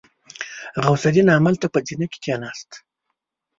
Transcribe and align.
غوث 0.83 1.03
الدين 1.09 1.27
همالته 1.37 1.67
په 1.73 1.79
زينه 1.87 2.05
کې 2.11 2.19
کېناست. 2.25 2.69